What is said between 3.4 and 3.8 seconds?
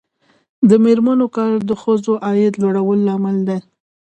دی.